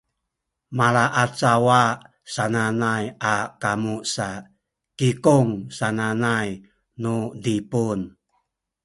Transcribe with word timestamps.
malaacawa 0.77 1.81
sananay 2.33 3.03
a 3.31 3.33
kamu 3.61 3.95
sa 4.13 4.29
“kikung” 4.97 5.51
sananay 5.77 6.49
nu 7.01 7.15
Zipun 7.43 7.99